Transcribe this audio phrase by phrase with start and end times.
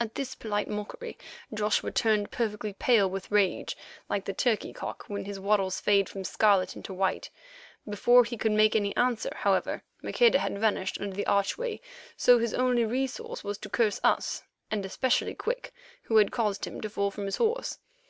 [0.00, 1.18] At this polite mockery
[1.52, 3.76] Joshua turned perfectly pale with rage,
[4.08, 7.28] like the turkey cock when his wattles fade from scarlet into white.
[7.86, 11.82] Before he could make any answer, however, Maqueda had vanished under the archway,
[12.16, 15.74] so his only resource was to curse us, and especially Quick,
[16.04, 17.78] who had caused him to fall from his horse.